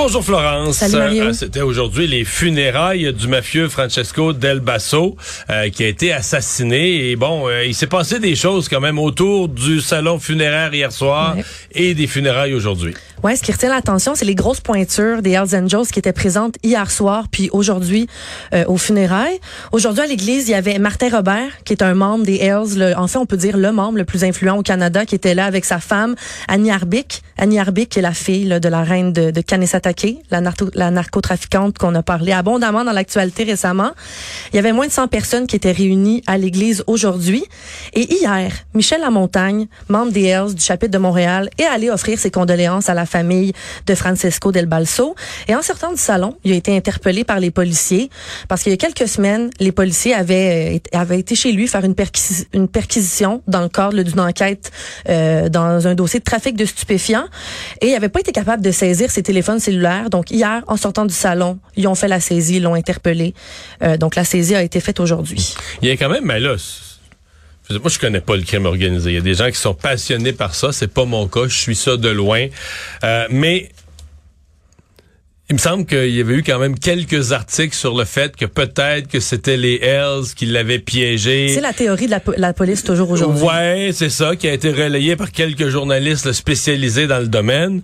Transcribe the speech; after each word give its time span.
Bonjour 0.00 0.24
Florence. 0.24 0.80
Mario. 0.92 1.24
Euh, 1.24 1.32
C'était 1.32 1.60
aujourd'hui 1.60 2.06
les 2.06 2.24
funérailles 2.24 3.12
du 3.12 3.26
mafieux 3.26 3.68
Francesco 3.68 4.32
Del 4.32 4.60
Basso 4.60 5.16
euh, 5.50 5.68
qui 5.70 5.82
a 5.82 5.88
été 5.88 6.12
assassiné. 6.12 7.10
Et 7.10 7.16
bon, 7.16 7.48
euh, 7.48 7.64
il 7.64 7.74
s'est 7.74 7.88
passé 7.88 8.20
des 8.20 8.36
choses 8.36 8.68
quand 8.68 8.80
même 8.80 9.00
autour 9.00 9.48
du 9.48 9.80
salon 9.80 10.20
funéraire 10.20 10.72
hier 10.72 10.92
soir 10.92 11.34
Ouais. 11.36 11.44
et 11.72 11.94
des 11.94 12.06
funérailles 12.06 12.54
aujourd'hui. 12.54 12.94
Ouais, 13.24 13.34
ce 13.34 13.42
qui 13.42 13.50
retient 13.50 13.70
l'attention, 13.70 14.14
c'est 14.14 14.24
les 14.24 14.36
grosses 14.36 14.60
pointures 14.60 15.20
des 15.22 15.32
Hells 15.32 15.56
Angels 15.56 15.88
qui 15.92 15.98
étaient 15.98 16.12
présentes 16.12 16.54
hier 16.62 16.88
soir 16.88 17.24
puis 17.32 17.50
aujourd'hui 17.52 18.06
euh, 18.54 18.64
aux 18.68 18.76
funérailles. 18.76 19.40
Aujourd'hui 19.72 20.02
à 20.02 20.06
l'église, 20.06 20.46
il 20.48 20.52
y 20.52 20.54
avait 20.54 20.78
Martin 20.78 21.08
Robert 21.10 21.50
qui 21.64 21.72
est 21.72 21.82
un 21.82 21.94
membre 21.94 22.24
des 22.24 22.36
Hells, 22.36 22.76
le- 22.78 22.96
en 22.96 23.08
fait 23.08 23.18
on 23.18 23.26
peut 23.26 23.36
dire 23.36 23.56
le 23.56 23.72
membre 23.72 23.98
le 23.98 24.04
plus 24.04 24.22
influent 24.22 24.56
au 24.58 24.62
Canada 24.62 25.04
qui 25.04 25.16
était 25.16 25.34
là 25.34 25.46
avec 25.46 25.64
sa 25.64 25.80
femme 25.80 26.14
Annie 26.46 26.70
Arbic. 26.70 27.22
Annie 27.36 27.58
Arbic 27.58 27.88
qui 27.88 27.98
est 27.98 28.02
la 28.02 28.12
fille 28.14 28.44
là, 28.44 28.60
de 28.60 28.68
la 28.68 28.82
reine 28.84 29.12
de, 29.12 29.32
de 29.32 29.40
La, 30.30 30.40
narco- 30.40 30.70
la 30.74 30.90
narcotrafiquante 30.90 31.78
qu'on 31.78 31.94
a 31.94 32.02
parlé 32.02 32.32
abondamment 32.32 32.84
dans 32.84 32.92
l'actualité 32.92 33.44
récemment. 33.44 33.90
Il 34.52 34.56
y 34.56 34.58
avait 34.58 34.72
moins 34.72 34.86
de 34.86 34.92
100 34.92 35.08
personnes 35.08 35.46
qui 35.46 35.56
étaient 35.56 35.72
réunies 35.72 36.22
à 36.26 36.38
l'église 36.38 36.84
aujourd'hui. 36.86 37.44
Et 37.94 38.12
hier, 38.12 38.52
Michel 38.74 39.00
Lamontagne, 39.00 39.66
membre 39.88 40.12
des 40.12 40.24
Hells 40.24 40.54
du 40.54 40.62
chapitre 40.62 40.92
de 40.92 40.98
Montréal, 40.98 41.48
est 41.58 41.64
allé 41.64 41.90
offrir 41.90 42.18
ses 42.18 42.30
condoléances 42.30 42.88
à 42.88 42.94
la 42.94 43.06
famille 43.06 43.52
de 43.86 43.94
Francesco 43.94 44.52
Del 44.52 44.66
Balso. 44.66 45.14
Et 45.48 45.54
en 45.54 45.62
sortant 45.62 45.90
du 45.92 45.98
salon, 46.00 46.36
il 46.44 46.52
a 46.52 46.56
été 46.56 46.76
interpellé 46.76 47.24
par 47.24 47.40
les 47.40 47.50
policiers 47.50 48.10
parce 48.48 48.62
qu'il 48.62 48.70
y 48.72 48.74
a 48.74 48.78
quelques 48.78 49.08
semaines, 49.08 49.50
les 49.60 49.72
policiers 49.72 50.14
avaient, 50.14 50.80
euh, 50.92 50.98
avaient 50.98 51.18
été 51.20 51.34
chez 51.34 51.52
lui 51.52 51.66
faire 51.68 51.84
une, 51.84 51.94
perquisi- 51.94 52.46
une 52.52 52.68
perquisition 52.68 53.42
dans 53.46 53.60
le 53.62 53.68
cadre 53.68 54.02
d'une 54.02 54.20
enquête 54.20 54.70
euh, 55.08 55.48
dans 55.48 55.86
un 55.86 55.94
dossier 55.94 56.20
de 56.20 56.24
trafic 56.24 56.56
de 56.56 56.64
stupéfiants 56.64 57.26
et 57.80 57.88
il 57.88 57.92
n'avait 57.92 58.08
pas 58.08 58.20
été 58.20 58.32
capable 58.32 58.62
de 58.62 58.70
saisir 58.70 59.10
ses 59.10 59.22
téléphones 59.22 59.60
cellulaires. 59.60 59.77
Donc 60.10 60.30
hier, 60.30 60.62
en 60.66 60.76
sortant 60.76 61.06
du 61.06 61.14
salon, 61.14 61.58
ils 61.76 61.86
ont 61.88 61.94
fait 61.94 62.08
la 62.08 62.20
saisie, 62.20 62.56
ils 62.56 62.62
l'ont 62.62 62.74
interpellé. 62.74 63.34
Euh, 63.82 63.96
donc 63.96 64.14
la 64.16 64.24
saisie 64.24 64.54
a 64.54 64.62
été 64.62 64.80
faite 64.80 65.00
aujourd'hui. 65.00 65.54
Il 65.82 65.88
y 65.88 65.90
a 65.90 65.96
quand 65.96 66.08
même, 66.08 66.24
mais 66.24 66.40
là, 66.40 66.56
c'est- 66.58 67.78
je 67.84 67.98
connais 67.98 68.20
pas 68.20 68.36
le 68.36 68.42
crime 68.42 68.64
organisé. 68.66 69.10
Il 69.10 69.14
y 69.14 69.18
a 69.18 69.22
des 69.22 69.34
gens 69.34 69.48
qui 69.50 69.56
sont 69.58 69.74
passionnés 69.74 70.32
par 70.32 70.54
ça. 70.54 70.72
C'est 70.72 70.92
pas 70.92 71.04
mon 71.04 71.28
cas. 71.28 71.48
Je 71.48 71.56
suis 71.58 71.76
ça 71.76 71.96
de 71.96 72.08
loin. 72.08 72.46
Euh, 73.04 73.26
mais 73.30 73.68
il 75.50 75.54
me 75.54 75.58
semble 75.58 75.86
qu'il 75.86 76.10
y 76.14 76.20
avait 76.20 76.34
eu 76.34 76.42
quand 76.42 76.58
même 76.58 76.78
quelques 76.78 77.32
articles 77.32 77.74
sur 77.74 77.96
le 77.96 78.04
fait 78.04 78.36
que 78.36 78.44
peut-être 78.44 79.08
que 79.08 79.18
c'était 79.18 79.56
les 79.56 79.76
Hells 79.82 80.34
qui 80.36 80.44
l'avaient 80.44 80.78
piégé. 80.78 81.48
C'est 81.54 81.62
la 81.62 81.72
théorie 81.72 82.04
de 82.06 82.10
la, 82.10 82.20
po- 82.20 82.34
la 82.36 82.52
police 82.52 82.84
toujours 82.84 83.10
aujourd'hui. 83.10 83.44
Ouais, 83.44 83.90
c'est 83.94 84.10
ça, 84.10 84.36
qui 84.36 84.46
a 84.46 84.52
été 84.52 84.70
relayé 84.70 85.16
par 85.16 85.32
quelques 85.32 85.68
journalistes 85.68 86.32
spécialisés 86.32 87.06
dans 87.06 87.18
le 87.20 87.28
domaine. 87.28 87.80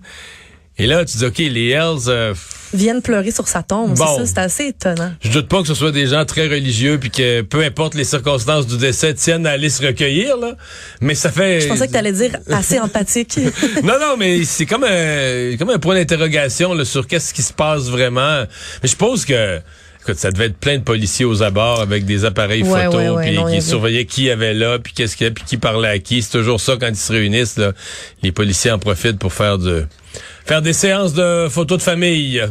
Et 0.77 0.87
là, 0.87 1.05
tu 1.05 1.17
dis, 1.17 1.25
OK, 1.25 1.37
les 1.37 1.69
Hells, 1.69 2.09
euh, 2.09 2.33
Viennent 2.73 3.01
pleurer 3.01 3.31
sur 3.31 3.47
sa 3.47 3.63
tombe. 3.63 3.93
Bon. 3.95 4.05
C'est 4.05 4.25
ça, 4.25 4.25
c'est 4.25 4.37
assez 4.39 4.67
étonnant. 4.67 5.13
je 5.21 5.29
doute 5.29 5.47
pas 5.47 5.61
que 5.61 5.67
ce 5.67 5.73
soit 5.73 5.93
des 5.93 6.07
gens 6.07 6.25
très 6.25 6.47
religieux 6.47 6.97
puis 6.99 7.09
que 7.09 7.41
peu 7.41 7.63
importe 7.63 7.93
les 7.93 8.03
circonstances 8.03 8.67
du 8.67 8.77
décès, 8.77 9.13
tiennent 9.13 9.47
à 9.47 9.51
aller 9.51 9.69
se 9.69 9.85
recueillir, 9.85 10.35
là. 10.35 10.55
Mais 10.99 11.15
ça 11.15 11.31
fait... 11.31 11.61
Je 11.61 11.67
pensais 11.67 11.87
que 11.87 11.93
tu 11.93 11.97
allais 11.97 12.11
dire 12.11 12.31
assez 12.51 12.79
empathique. 12.79 13.39
non, 13.83 13.93
non, 13.99 14.17
mais 14.17 14.43
c'est 14.43 14.65
comme 14.65 14.83
un, 14.83 15.55
comme 15.57 15.69
un 15.69 15.79
point 15.79 15.95
d'interrogation 15.95 16.83
sur 16.83 17.07
qu'est-ce 17.07 17.33
qui 17.33 17.43
se 17.43 17.53
passe 17.53 17.83
vraiment. 17.83 18.41
Mais 18.41 18.47
je 18.83 18.89
suppose 18.89 19.23
que... 19.23 19.61
Écoute, 20.07 20.19
ça 20.19 20.29
devait 20.31 20.45
être 20.45 20.57
plein 20.57 20.77
de 20.77 20.83
policiers 20.83 21.25
aux 21.25 21.41
abords 21.41 21.81
avec 21.81 22.05
des 22.05 22.25
appareils 22.25 22.61
Ouais, 22.61 22.85
photos 22.85 22.95
ouais, 23.01 23.09
ouais, 23.09 23.25
puis 23.27 23.35
non, 23.35 23.45
qui 23.45 23.51
avait- 23.53 23.61
surveillaient 23.61 24.05
qui 24.05 24.23
y 24.25 24.29
avait 24.29 24.53
là 24.53 24.77
puis 24.77 24.93
qu'est-ce 24.93 25.15
qu'il 25.17 25.25
y 25.25 25.29
a 25.29 25.33
puis 25.33 25.43
qui 25.45 25.57
parlait 25.57 25.89
à 25.89 25.97
qui. 25.99 26.21
C'est 26.21 26.31
toujours 26.37 26.61
ça 26.61 26.77
quand 26.79 26.87
ils 26.89 26.95
se 26.95 27.11
réunissent. 27.11 27.57
Là. 27.57 27.71
Les 28.21 28.31
policiers 28.31 28.69
en 28.71 28.77
profitent 28.77 29.17
pour 29.17 29.33
faire 29.33 29.57
de 29.57 29.87
faire 30.45 30.61
des 30.61 30.73
séances 30.73 31.13
de 31.13 31.47
photos 31.49 31.79
de 31.79 31.83
famille. 31.83 32.43